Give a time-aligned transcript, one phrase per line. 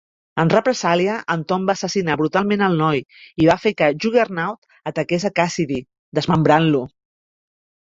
[0.43, 3.03] En represàlia, en Tom va assassinar brutalment el noi,
[3.45, 5.81] i va fer que Juggernaut ataqués a Cassidy,
[6.21, 6.85] desmembrant-lo.